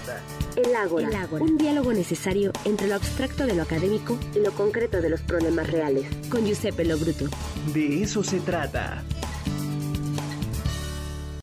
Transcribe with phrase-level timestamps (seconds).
[0.00, 0.22] trata.
[0.56, 5.10] El Ágora, un diálogo necesario entre lo abstracto de lo académico y lo concreto de
[5.10, 6.06] los problemas reales.
[6.28, 7.26] Con Giuseppe Lobruto.
[7.72, 9.04] De eso se trata.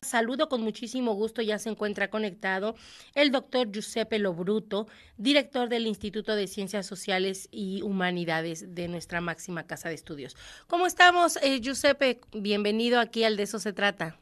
[0.02, 2.76] Saludo con muchísimo gusto, ya se encuentra conectado
[3.14, 4.86] el doctor Giuseppe Lobruto,
[5.18, 10.34] director del Instituto de Ciencias Sociales y Humanidades de nuestra máxima casa de estudios.
[10.66, 12.20] ¿Cómo estamos, eh, Giuseppe?
[12.32, 14.18] Bienvenido aquí al De eso se trata.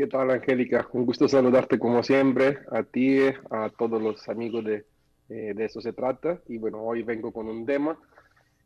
[0.00, 0.88] ¿Qué tal, Angélica?
[0.94, 3.18] Un gusto saludarte como siempre, a ti,
[3.50, 4.86] a todos los amigos de,
[5.28, 6.40] eh, de eso se trata.
[6.48, 7.98] Y bueno, hoy vengo con un tema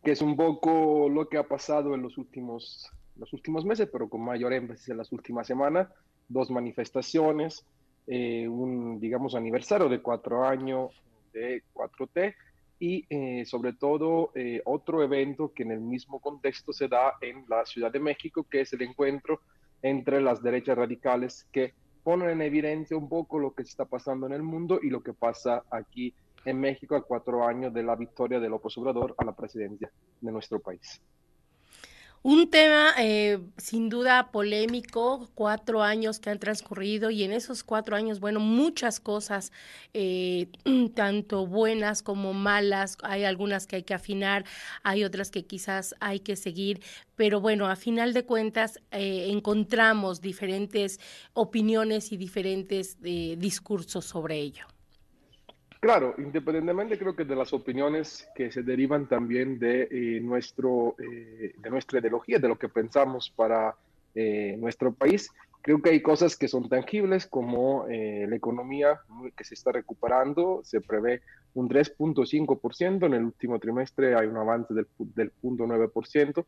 [0.04, 4.08] que es un poco lo que ha pasado en los últimos, los últimos meses, pero
[4.08, 5.88] con mayor énfasis en las últimas semanas.
[6.28, 7.66] Dos manifestaciones,
[8.06, 10.92] eh, un, digamos, aniversario de cuatro años
[11.32, 12.32] de 4T
[12.78, 14.30] y eh, sobre todo
[14.66, 18.60] otro evento que en el mismo contexto se da en la Ciudad de México, que
[18.60, 19.40] es el encuentro
[19.84, 24.32] entre las derechas radicales que ponen en evidencia un poco lo que está pasando en
[24.32, 26.14] el mundo y lo que pasa aquí
[26.46, 29.90] en México a cuatro años de la victoria de López Obrador a la presidencia
[30.22, 31.02] de nuestro país.
[32.26, 37.96] Un tema eh, sin duda polémico, cuatro años que han transcurrido y en esos cuatro
[37.96, 39.52] años, bueno, muchas cosas,
[39.92, 40.48] eh,
[40.94, 44.46] tanto buenas como malas, hay algunas que hay que afinar,
[44.82, 46.80] hay otras que quizás hay que seguir,
[47.14, 51.00] pero bueno, a final de cuentas eh, encontramos diferentes
[51.34, 54.73] opiniones y diferentes discursos sobre ello.
[55.84, 61.52] Claro, independientemente creo que de las opiniones que se derivan también de, eh, nuestro, eh,
[61.58, 63.76] de nuestra ideología, de lo que pensamos para
[64.14, 68.98] eh, nuestro país, creo que hay cosas que son tangibles como la economía
[69.36, 71.20] que se está recuperando, se prevé
[71.52, 76.46] un 3.5%, en el último trimestre hay un avance del, del 0.9%,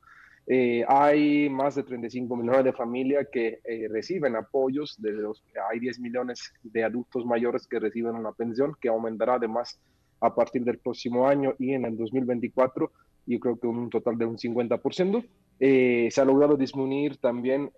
[0.48, 5.80] eh, hay más de 35 millones de familias que eh, reciben apoyos, de los, hay
[5.80, 9.80] 10 millones de adultos mayores que reciben una pensión que aumentará además
[10.20, 12.92] a partir del próximo año y en el 2024
[13.26, 15.26] yo creo que un total de un 50%.
[15.58, 17.72] Eh, se ha logrado disminuir también,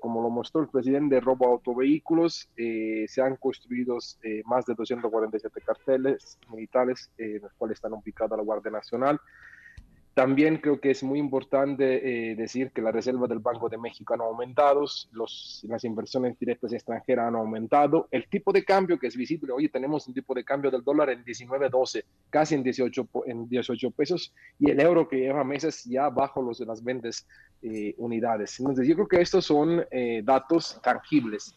[0.00, 2.48] como lo mostró el presidente, de robo a autovehículos.
[2.54, 3.98] se han construido
[4.44, 9.18] más de 247 carteles militares, en los cuales están ubicados la Guardia Nacional.
[10.14, 14.14] También creo que es muy importante eh, decir que las reservas del Banco de México
[14.14, 19.16] han aumentado, los, las inversiones directas extranjeras han aumentado, el tipo de cambio que es
[19.16, 23.48] visible, hoy tenemos un tipo de cambio del dólar en 19.12, casi en 18, en
[23.48, 27.10] 18 pesos, y el euro que lleva meses ya bajo los de las 20
[27.62, 28.60] eh, unidades.
[28.60, 31.56] Entonces yo creo que estos son eh, datos tangibles.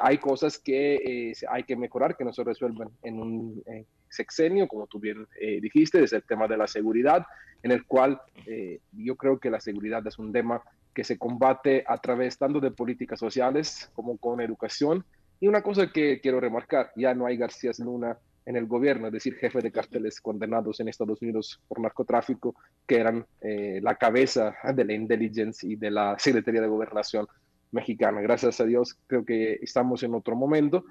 [0.00, 3.62] hay cosas que hay que mejorar, que no se resuelven en un
[4.10, 5.26] sexenio, como tú bien
[5.62, 7.24] dijiste, es el tema de la seguridad
[7.62, 10.62] en el cual eh, yo creo que la seguridad es un tema
[10.94, 15.04] que se combate a través tanto de políticas sociales como con educación.
[15.40, 19.12] Y una cosa que quiero remarcar, ya no hay García Luna en el gobierno, es
[19.12, 22.54] decir, jefe de carteles condenados en Estados Unidos por narcotráfico,
[22.86, 27.26] que eran eh, la cabeza de la intelligence y de la Secretaría de Gobernación
[27.70, 28.20] mexicana.
[28.20, 30.84] Gracias a Dios, creo que estamos en otro momento.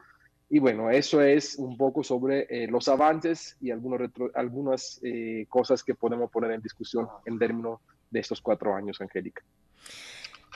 [0.52, 5.84] Y bueno, eso es un poco sobre eh, los avances y algunos algunas eh, cosas
[5.84, 7.80] que podemos poner en discusión en términos
[8.10, 9.44] de estos cuatro años, Angélica.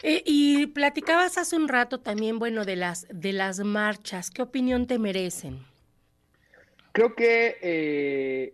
[0.01, 4.31] Eh, y platicabas hace un rato también, bueno, de las, de las marchas.
[4.31, 5.59] ¿Qué opinión te merecen?
[6.91, 8.51] Creo que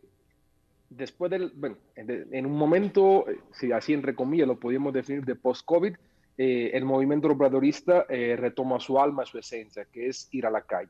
[0.89, 5.95] después del, bueno, en, un momento, si así entre comillas lo podríamos definir de post-COVID,
[6.37, 10.89] el movimiento obradorista retoma su alma, su esencia, que es ir a la calle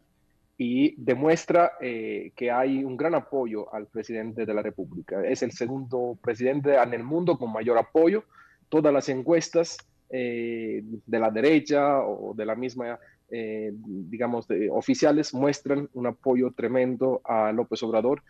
[0.62, 5.26] y demuestra eh, que hay un gran apoyo al presidente de la República.
[5.26, 8.26] Es el segundo presidente en el mundo con mayor apoyo.
[8.68, 9.78] Todas las encuestas
[10.10, 13.00] eh, de la derecha o de la misma,
[13.32, 18.22] eh, digamos, oficiales muestran un apoyo tremendo a López Obrador.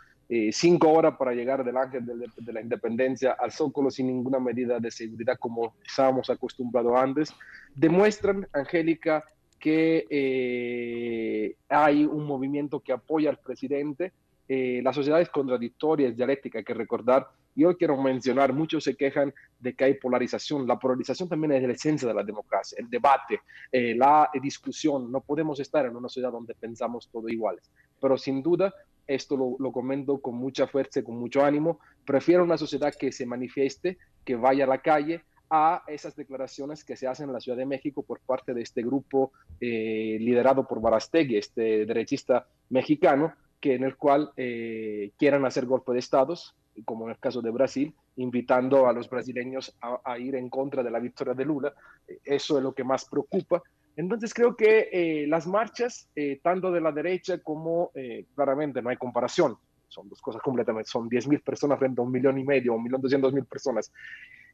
[0.52, 4.80] cinco horas para llegar del ángel de, de, la independencia al Zócalo sin ninguna medida
[4.80, 7.34] de seguridad como estábamos acostumbrados antes.
[7.74, 9.24] Demuestran, Angélica,
[9.60, 14.14] que eh, hay un movimiento que apoya al presidente.
[14.48, 17.28] Eh, la sociedad es contradictoria, es dialéctica, hay que recordar.
[17.56, 20.66] Yo quiero mencionar, muchos se quejan de que hay polarización.
[20.66, 23.42] La polarización también es la esencia de la democracia, el debate,
[23.72, 25.12] eh, la discusión.
[25.12, 27.70] No podemos estar en una sociedad donde pensamos todo iguales.
[28.02, 28.74] Pero sin duda,
[29.06, 31.80] esto lo, lo comento con mucha fuerza y con mucho ánimo.
[32.06, 36.96] Prefiero una sociedad que se manifieste, que vaya a la calle, a esas declaraciones que
[36.96, 40.82] se hacen en la Ciudad de México por parte de este grupo eh, liderado por
[40.82, 46.56] Barastegui, este derechista mexicano, que en el cual eh, quieran hacer golpe de estados,
[46.86, 50.92] como en el caso de Brasil, invitando a los brasileños a, ir en contra de
[50.92, 51.74] la victoria de Lula.
[52.24, 53.62] Eso es lo que más preocupa.
[53.98, 56.08] Entonces creo que las marchas,
[56.42, 57.92] tanto de la derecha como
[58.34, 59.58] claramente no hay comparación,
[59.90, 63.02] son dos cosas completamente, son 10.000 personas frente a un millón y medio, un millón
[63.02, 63.92] doscientos mil personas.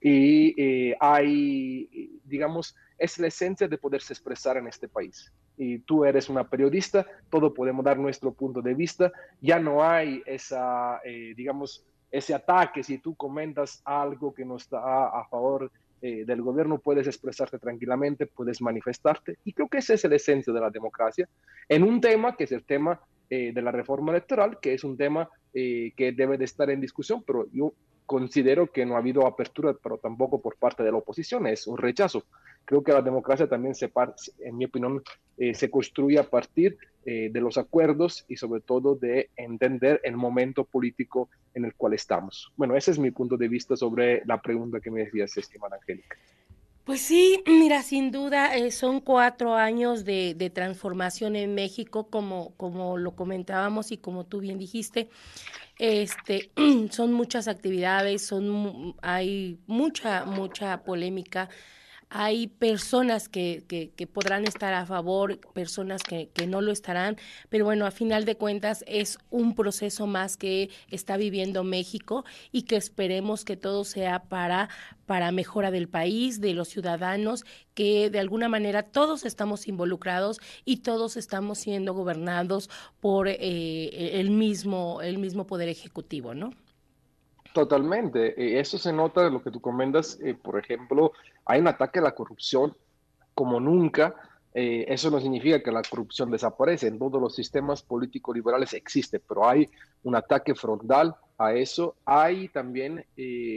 [0.08, 5.34] Y eh, hay, digamos, es la esencia de poderse expresar en este país.
[5.58, 9.12] Y tú eres una periodista, todos podemos dar nuestro punto de vista,
[9.42, 15.08] ya no hay esa, eh, digamos, ese ataque, si tú comentas algo que no está
[15.08, 15.72] a favor
[16.04, 19.40] eh, del gobierno, puedes expresarte tranquilamente, puedes manifestarte.
[19.44, 21.28] Y creo que esa es la esencia de la democracia
[21.68, 23.02] en un tema que es el tema
[23.32, 26.80] eh, de la reforma electoral, que es un tema eh, que debe de estar en
[26.80, 27.74] discusión, pero yo
[28.06, 31.78] considero que no ha habido apertura, pero tampoco por parte de la oposición, es un
[31.78, 32.24] rechazo.
[32.66, 33.92] Creo que la democracia también se,
[34.40, 35.04] en mi opinión,
[35.38, 40.64] eh, se construye a partir de los acuerdos y sobre todo de entender el momento
[40.64, 42.52] político en el cual estamos.
[42.58, 46.18] Bueno, ese es mi punto de vista sobre la pregunta que me decías, estimada Angélica.
[46.86, 52.54] Pues sí, mira, sin duda eh, son cuatro años de, de, transformación en México, como,
[52.58, 55.10] como lo comentábamos y como tú bien dijiste.
[55.78, 56.52] Este,
[56.92, 61.50] son muchas actividades, son, hay mucha, mucha polémica
[62.10, 67.18] hay personas que, que, podrán estar a favor, personas que, que, no lo estarán,
[67.50, 72.64] pero bueno, a final de cuentas es un proceso más que está viviendo México y
[72.64, 74.70] que esperemos que todo sea para,
[75.06, 80.78] para mejora del país, de los ciudadanos, que de alguna manera todos estamos involucrados y
[80.78, 82.70] todos estamos siendo gobernados
[83.00, 86.52] por eh, el, mismo, el mismo poder ejecutivo, ¿no?
[87.56, 88.36] Totalmente.
[88.36, 91.14] Eh, eso se nota de lo que tú comentas, eh, por ejemplo,
[91.46, 92.76] hay un ataque a la corrupción
[93.34, 94.14] como nunca.
[94.54, 96.88] Eh, eso no significa que la corrupción desaparece.
[96.88, 99.70] En todos los sistemas políticos liberales existe, pero hay
[100.04, 101.96] un ataque frontal a eso.
[102.04, 103.06] Hay también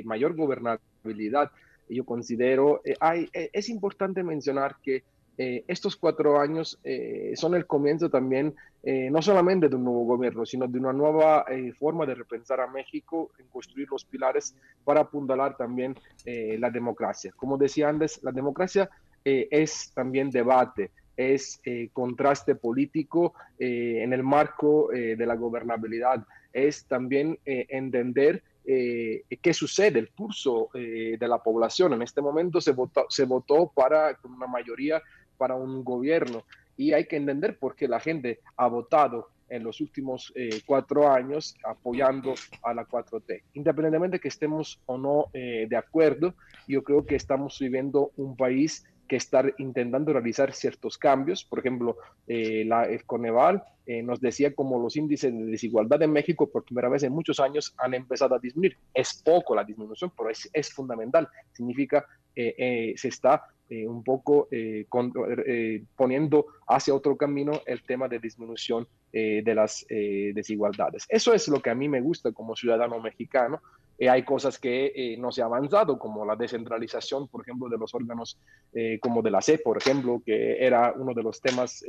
[0.05, 1.51] mayor gobernabilidad.
[1.89, 5.03] Yo considero, hay, es importante mencionar que
[5.41, 10.05] eh, estos cuatro años eh, son el comienzo también, eh, no solamente de un nuevo
[10.05, 11.47] gobierno, sino de una nueva
[11.79, 15.95] forma de repensar a México, en construir los pilares para apuntalar también
[16.25, 17.33] la democracia.
[17.37, 18.91] Como decía antes, la democracia
[19.25, 21.61] es también debate, es
[21.93, 30.71] contraste político en el marco de la gobernabilidad, es también entender qué sucede, el pulso
[30.73, 31.95] de la población.
[31.95, 35.03] En este momento se votó, para, una mayoría
[35.39, 36.45] para un gobierno
[36.77, 41.11] y hay que entender por qué la gente ha votado en los últimos eh, cuatro
[41.11, 43.43] años apoyando a la 4T.
[43.55, 46.35] Independientemente que estemos o no eh, de acuerdo,
[46.67, 51.43] yo creo que estamos viviendo un país que está intentando realizar ciertos cambios.
[51.43, 51.97] Por ejemplo,
[52.27, 53.63] eh, la Coneval
[54.05, 57.75] nos decía como los índices de desigualdad en México por primera vez en muchos años
[57.79, 58.77] han empezado a disminuir.
[58.93, 61.27] Es poco la disminución, pero es, es fundamental.
[61.55, 64.87] Significa que se está eh, un poco eh,
[65.47, 71.07] eh, poniendo hacia otro camino el tema de disminución de las desigualdades.
[71.09, 73.63] Eso es lo que a mí me gusta como ciudadano mexicano.
[73.99, 78.39] hay cosas que no se ha avanzado, como la descentralización, por ejemplo, de los órganos
[79.01, 81.83] como de la CE, por ejemplo, que era uno de los temas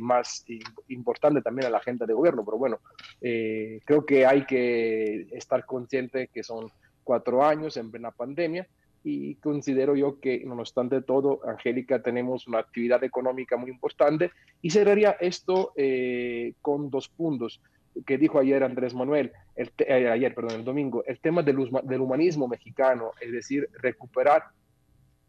[0.00, 0.42] más
[0.88, 2.46] importantes también en la agenda de gobierno.
[2.46, 2.78] Pero bueno,
[3.20, 6.72] creo que hay que estar consciente que son
[7.04, 8.66] cuatro años en plena pandemia
[9.04, 14.30] y considero yo que, no obstante todo, Angélica, tenemos una actividad económica muy importante
[14.62, 17.60] y cerraría esto eh, con dos puntos
[18.06, 22.00] que dijo ayer Andrés Manuel, el eh, ayer, perdón, el domingo, el tema del, del
[22.00, 24.44] humanismo mexicano, es decir, recuperar,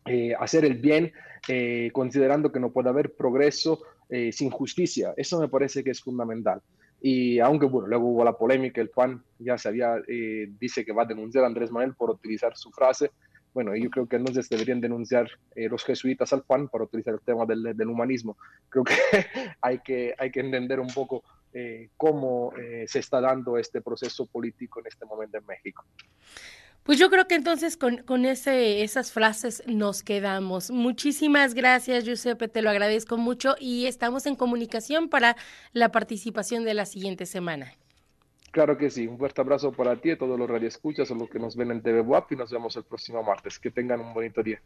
[0.06, 1.12] eh, hacer el bien,
[1.92, 3.82] considerando que no puede haber progreso
[4.32, 5.14] sin justicia.
[5.16, 6.60] Eso me parece que es fundamental.
[7.00, 10.02] Y aunque, bueno, luego hubo la polémica, el PAN ya se había,
[10.60, 13.12] dice que va a denunciar a Andrés Manuel por utilizar su frase,
[13.56, 17.22] bueno, yo creo que entonces deberían denunciar eh, los jesuitas al PAN para utilizar el
[17.22, 18.38] tema del, humanismo.
[18.68, 18.94] Creo que
[19.62, 24.26] hay, que hay que entender un poco eh, cómo eh, se está dando este proceso
[24.26, 25.86] político en este momento en México.
[26.84, 30.70] Pues yo creo que entonces con, con ese, esas frases nos quedamos.
[30.70, 35.38] Muchísimas gracias, Giuseppe, te lo agradezco mucho y estamos en comunicación para
[35.72, 37.72] la participación de la siguiente semana.
[38.56, 41.40] Claro que sí, un fuerte abrazo para ti y todos los radioescuchas o los que
[41.40, 43.60] nos ven en TV WAP y nos vemos el próximo martes.
[43.60, 44.62] Que tengan un bonito día.